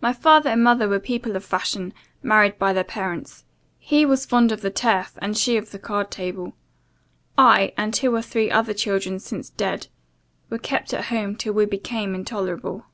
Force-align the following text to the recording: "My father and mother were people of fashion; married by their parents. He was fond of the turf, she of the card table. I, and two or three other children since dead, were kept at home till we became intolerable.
"My 0.00 0.12
father 0.12 0.50
and 0.50 0.62
mother 0.62 0.88
were 0.88 1.00
people 1.00 1.34
of 1.34 1.44
fashion; 1.44 1.92
married 2.22 2.56
by 2.56 2.72
their 2.72 2.84
parents. 2.84 3.44
He 3.80 4.06
was 4.06 4.24
fond 4.24 4.52
of 4.52 4.60
the 4.60 4.70
turf, 4.70 5.18
she 5.34 5.56
of 5.56 5.72
the 5.72 5.78
card 5.80 6.12
table. 6.12 6.52
I, 7.36 7.72
and 7.76 7.92
two 7.92 8.14
or 8.14 8.22
three 8.22 8.48
other 8.48 8.74
children 8.74 9.18
since 9.18 9.50
dead, 9.50 9.88
were 10.50 10.58
kept 10.58 10.94
at 10.94 11.06
home 11.06 11.34
till 11.34 11.52
we 11.54 11.64
became 11.64 12.14
intolerable. 12.14 12.86